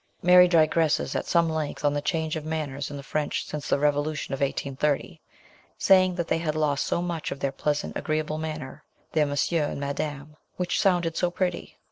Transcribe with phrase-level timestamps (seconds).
[0.23, 3.77] Mary digresses at some length on the change of manners in the French since the
[3.77, 5.21] revolution of 1830,
[5.77, 9.79] saying that they had lost so much of their pleasant agreeable manner, their Monsieur and
[9.79, 11.77] Madame, which sounded so pretty.